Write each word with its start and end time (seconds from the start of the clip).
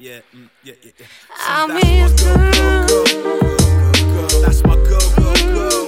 yeah, 0.00 0.20
mm, 0.32 0.48
yeah, 0.62 0.74
yeah, 0.84 0.92
yeah. 0.96 1.06
See, 1.06 1.48
I'm 1.48 1.68
that's 1.70 1.86
his 1.88 2.22
girl, 2.22 2.36
girl, 2.36 2.86
girl, 2.86 3.04
girl. 4.14 4.42
That's 4.42 4.62
my 4.62 4.74
girl, 4.76 5.08
girl, 5.18 5.34
girl. 5.50 5.86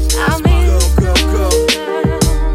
See, 0.00 0.18
I'm 0.18 0.40
my 0.40 0.64
girl, 0.64 0.80
his 0.80 0.94
girl, 0.96 1.20
girl. 1.28 1.50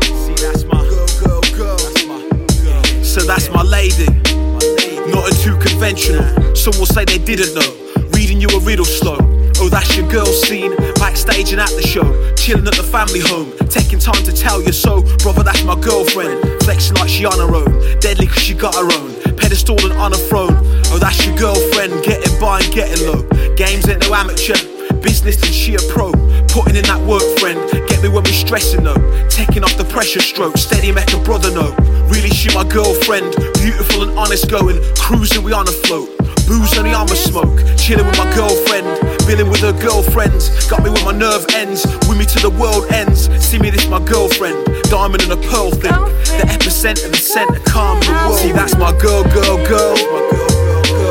See, 0.02 0.34
that's 0.42 0.64
my 0.66 0.82
girl, 0.82 1.06
girl, 1.22 1.42
girl. 1.56 1.78
That's 1.78 2.06
my 2.08 2.18
girl. 2.66 3.04
So 3.04 3.22
that's 3.22 3.50
my 3.52 3.62
lady. 3.62 4.08
My 4.34 4.58
lady. 4.82 5.12
Not 5.12 5.30
a 5.30 5.44
too 5.44 5.60
conventional. 5.60 6.56
Some 6.56 6.74
will 6.80 6.88
say 6.88 7.06
they 7.06 7.20
didn't 7.20 7.54
know. 7.54 8.10
Reading 8.18 8.42
you 8.42 8.48
a 8.50 8.60
riddle 8.62 8.86
slow. 8.86 9.18
Oh, 9.60 9.70
that's 9.70 9.96
your 9.96 10.10
girl 10.10 10.26
scene. 10.26 10.76
Backstage 10.96 11.52
and 11.52 11.62
at 11.62 11.70
the 11.70 11.86
show. 11.86 12.34
Chilling 12.34 12.66
at 12.66 12.74
the 12.74 12.84
family 12.84 13.20
home. 13.20 13.54
Taking 13.70 14.00
time 14.00 14.24
to 14.24 14.32
tell 14.32 14.60
you 14.60 14.72
so. 14.72 15.04
Brother, 15.20 15.44
that's 15.44 15.64
my 15.64 15.80
girlfriend. 15.80 16.64
Flexing 16.64 16.96
like 16.96 17.10
she 17.10 17.26
on 17.26 17.38
her 17.38 17.56
own. 17.56 18.00
Deadly 18.00 18.26
cause 18.26 18.42
she 18.42 18.56
got 18.56 18.74
her 18.74 18.90
own. 18.92 19.31
And 19.70 19.94
on 19.94 20.12
a 20.12 20.18
throne. 20.18 20.58
Oh, 20.90 20.98
that's 21.00 21.24
your 21.26 21.38
girlfriend. 21.38 22.04
Getting 22.04 22.40
by 22.42 22.60
and 22.62 22.74
getting 22.74 23.06
low. 23.06 23.22
Games 23.56 23.88
ain't 23.88 24.02
no 24.02 24.14
amateur. 24.14 24.58
Business 25.02 25.38
and 25.44 25.54
she 25.54 25.76
a 25.76 25.80
pro. 25.94 26.12
Putting 26.50 26.76
in 26.76 26.84
that 26.90 27.00
work, 27.06 27.24
friend. 27.40 27.60
Get 27.88 28.02
me 28.02 28.10
when 28.10 28.24
we 28.24 28.32
stressing 28.32 28.84
though. 28.84 28.98
Taking 29.30 29.64
off 29.64 29.78
the 29.78 29.86
pressure 29.86 30.20
stroke. 30.20 30.58
Steady 30.58 30.92
make 30.92 31.14
a 31.14 31.20
brother 31.24 31.54
know. 31.54 31.76
Really, 32.10 32.30
she 32.30 32.54
my 32.56 32.64
girlfriend. 32.68 33.36
Beautiful 33.62 34.02
and 34.02 34.18
honest 34.18 34.50
going. 34.50 34.82
Cruising, 34.98 35.44
we 35.44 35.54
on 35.54 35.68
a 35.68 35.72
float. 35.72 36.10
Booze 36.48 36.78
only 36.78 36.92
I'm 36.92 37.08
smoke. 37.08 37.62
Chilling 37.78 38.06
with 38.06 38.18
my 38.18 38.28
girlfriend. 38.36 38.88
Billing 39.26 39.48
with 39.48 39.62
her 39.62 39.72
girlfriends. 39.72 40.50
Got 40.68 40.84
me 40.84 40.90
with 40.90 41.06
my 41.06 41.14
nerve 41.14 41.46
ends. 41.54 41.86
With 42.10 42.18
me 42.18 42.26
to 42.26 42.40
the 42.42 42.50
world 42.50 42.92
ends. 42.92 43.30
See 43.40 43.60
me, 43.60 43.70
this 43.70 43.88
my 43.88 44.04
girlfriend. 44.04 44.71
Diamond 44.92 45.24
and 45.24 45.32
a 45.32 45.38
pearl 45.48 45.72
thing. 45.72 45.94
The 46.36 46.44
epicenter, 46.52 47.10
the 47.10 47.16
center, 47.16 47.62
calm 47.62 48.02
the 48.02 48.12
world. 48.12 48.38
See, 48.38 48.52
that's 48.52 48.76
my 48.76 48.92
girl, 49.00 49.24
girl, 49.24 49.56
girl. 49.66 49.96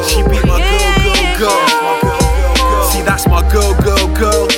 She 0.04 0.20
be 0.22 0.36
my 0.44 0.60
girl, 0.60 0.92
girl, 1.00 1.24
girl. 1.40 1.64
See, 2.92 3.00
that's 3.00 3.26
my 3.26 3.40
girl, 3.50 3.72
girl, 3.80 4.06
girl. 4.20 4.50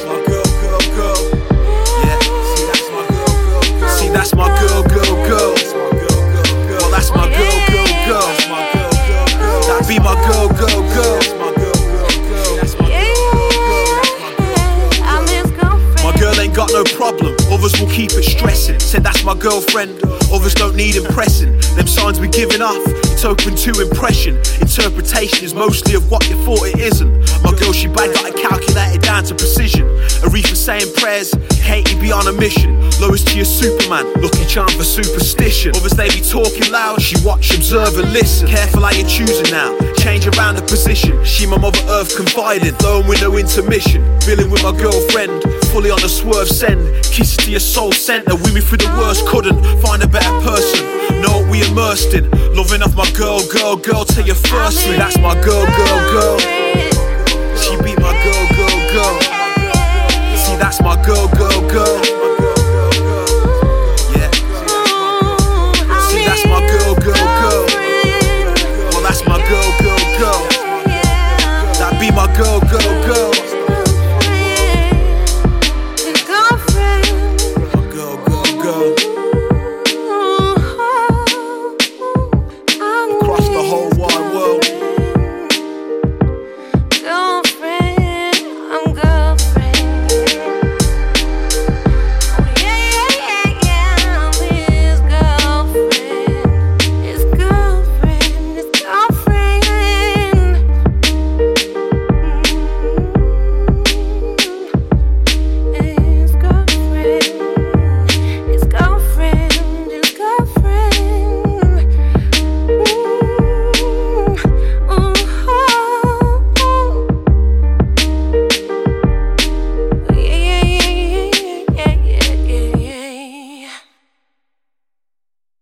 See, 3.94 4.08
that's 4.08 4.34
my 4.34 4.48
girl, 4.58 4.82
girl, 4.90 5.14
girl. 5.30 5.54
Well, 6.80 6.90
that's 6.90 7.10
my 7.14 7.30
girl, 7.30 7.58
girl, 7.70 7.92
girl. 8.10 8.26
That 9.70 9.84
be 9.86 10.00
my 10.00 10.14
girl, 10.26 10.48
girl, 10.48 10.82
girl. 10.94 11.20
Got 16.52 16.72
no 16.72 16.84
problem, 16.84 17.34
others 17.50 17.80
will 17.80 17.88
keep 17.88 18.10
it 18.12 18.24
stressing. 18.24 18.78
Said 18.78 19.04
that's 19.22 19.36
my 19.36 19.40
girlfriend, 19.40 20.02
others 20.32 20.54
don't 20.54 20.74
need 20.74 20.96
impressing. 20.96 21.52
Them 21.76 21.86
signs 21.86 22.18
we 22.18 22.28
giving 22.28 22.62
off, 22.62 22.82
it's 23.12 23.24
open 23.24 23.54
to 23.54 23.70
impression. 23.80 24.36
Interpretation 24.60 25.44
is 25.44 25.54
mostly 25.54 25.94
of 25.94 26.10
what 26.10 26.28
you 26.28 26.36
thought 26.44 26.66
it 26.66 26.78
isn't. 26.78 27.12
My 27.44 27.52
girl, 27.52 27.72
she 27.72 27.86
bad, 27.88 28.14
got 28.14 28.26
it 28.26 28.36
calculated 28.36 29.02
down 29.02 29.24
to 29.24 29.34
precision. 29.34 29.86
Aretha 30.26 30.56
saying 30.56 30.92
prayers, 30.96 31.34
Katie 31.62 31.98
be 32.00 32.10
on 32.10 32.26
a 32.26 32.32
mission. 32.32 32.80
Lois 33.00 33.22
to 33.24 33.36
your 33.36 33.44
Superman, 33.44 34.06
lucky 34.20 34.44
charm 34.46 34.70
for 34.70 34.84
superstition. 34.84 35.72
Others 35.76 35.92
they 35.92 36.08
be 36.08 36.20
talking 36.20 36.70
loud, 36.72 37.00
she 37.00 37.14
watch, 37.24 37.54
observe, 37.54 37.96
and 37.98 38.12
listen. 38.12 38.48
Careful 38.48 38.82
how 38.82 38.90
you're 38.90 39.08
choosing 39.08 39.50
now, 39.52 39.76
change 39.98 40.26
around 40.26 40.56
the 40.56 40.62
position. 40.62 41.22
She 41.24 41.46
my 41.46 41.58
mother 41.58 41.82
earth 41.88 42.16
confiding, 42.16 42.74
low 42.82 43.06
with 43.06 43.20
no 43.22 43.36
intermission. 43.36 44.02
Billing 44.26 44.50
with 44.50 44.62
my 44.62 44.74
girlfriend, 44.76 45.42
fully 45.72 45.90
on 45.90 46.00
the 46.02 46.08
swerve 46.08 46.48
send. 46.48 46.78
Kisses 47.02 47.36
to 47.38 47.50
your 47.50 47.60
soul 47.60 47.92
center. 47.92 48.36
We 48.36 48.52
me 48.52 48.60
through 48.60 48.84
the 48.84 48.92
worst, 49.00 49.26
couldn't 49.26 49.56
find 49.80 50.02
a 50.02 50.06
better 50.06 50.36
person. 50.44 50.84
No, 51.24 51.40
we 51.50 51.64
immersed 51.66 52.12
in 52.12 52.30
loving 52.54 52.82
off 52.82 52.94
my 52.94 53.08
girl, 53.12 53.40
girl, 53.48 53.76
girl. 53.76 54.04
Tell 54.04 54.24
your 54.24 54.36
first 54.36 54.86
ring, 54.86 54.98
that's 54.98 55.18
my 55.18 55.34
girl, 55.40 55.64
girl, 55.64 55.98
girl. 56.12 56.38
She 57.56 57.72
be 57.80 57.96
my 57.96 58.12
girl, 58.20 58.44
girl, 58.52 58.78
girl. 58.92 59.16
See, 60.36 60.56
that's 60.60 60.80
my 60.82 60.94
girl, 61.02 61.26
girl, 61.40 61.60
girl. 61.72 61.96
Yeah. 64.12 64.30
See, 66.12 66.22
that's 66.28 66.44
my 66.52 66.60
girl, 66.68 66.94
girl, 67.00 67.26
girl. 67.40 67.64
Well, 68.92 69.02
that's 69.02 69.24
my 69.24 69.40
girl, 69.48 69.70
girl, 69.80 70.02
girl. 70.20 70.42
That 71.80 71.96
be 71.98 72.10
my 72.12 72.28
girl, 72.36 72.60
girl, 72.60 72.94
girl. 73.08 73.21